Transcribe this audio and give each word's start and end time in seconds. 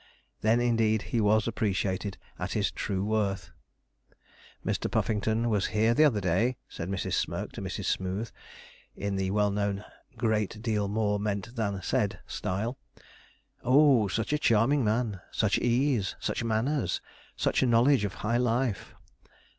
Then, 0.41 0.59
indeed, 0.59 1.01
he 1.13 1.21
was 1.21 1.47
appreciated 1.47 2.17
at 2.39 2.53
his 2.53 2.71
true 2.71 3.05
worth. 3.05 3.51
[Illustration: 4.65 4.65
AN 4.65 4.65
'AMA 4.65 4.71
A 4.71 4.73
ZIN' 4.73 4.81
POP'LAR' 4.81 4.87
MAN] 4.87 4.89
'Mr. 4.89 4.91
Puffington 5.29 5.49
was 5.51 5.65
here 5.67 5.93
the 5.93 6.03
other 6.05 6.19
day,' 6.21 6.57
said 6.67 6.89
Mrs. 6.89 7.13
Smirk 7.13 7.51
to 7.51 7.61
Mrs. 7.61 7.85
Smooth, 7.85 8.31
in 8.95 9.15
the 9.15 9.29
well 9.29 9.51
known 9.51 9.85
'great 10.17 10.59
deal 10.59 10.87
more 10.87 11.19
meant 11.19 11.55
than 11.55 11.83
said' 11.83 12.19
style. 12.25 12.79
'Oh 13.63 14.07
such 14.07 14.33
a 14.33 14.39
charming 14.39 14.83
man! 14.83 15.21
Such 15.29 15.59
ease! 15.59 16.15
such 16.19 16.43
manners! 16.43 16.99
such 17.35 17.61
knowledge 17.61 18.03
of 18.03 18.15
high 18.25 18.37
life!' 18.37 18.95